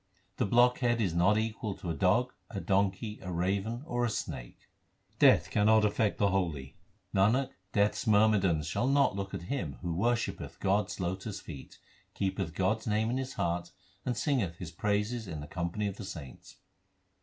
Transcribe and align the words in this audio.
The 0.37 0.47
blockhead 0.47 0.99
is 0.99 1.13
not 1.13 1.37
equal 1.37 1.75
to 1.75 1.91
a 1.91 1.93
dog, 1.93 2.33
a 2.49 2.59
donkey, 2.59 3.19
a 3.21 3.31
raven, 3.31 3.83
or 3.85 4.03
a 4.03 4.09
snake. 4.09 4.57
Death 5.19 5.51
cannot 5.51 5.85
affect 5.85 6.17
the 6.17 6.29
holy: 6.31 6.75
Nanak, 7.13 7.51
Death 7.71 7.91
s 7.91 8.07
myrmidons 8.07 8.65
shall 8.65 8.87
not 8.87 9.15
look 9.15 9.35
at 9.35 9.43
him 9.43 9.73
who 9.83 9.93
worshippeth 9.93 10.59
God 10.59 10.85
s 10.87 10.99
lotus 10.99 11.39
feet, 11.39 11.77
Keepeth 12.15 12.55
God 12.55 12.77
s 12.79 12.87
name 12.87 13.11
in 13.11 13.17
his 13.17 13.33
heart, 13.33 13.69
and 14.03 14.17
singeth 14.17 14.55
His 14.55 14.71
praises 14.71 15.27
in 15.27 15.39
the 15.39 15.45
company 15.45 15.85
of 15.85 15.97
the 15.97 16.03
saints. 16.03 16.55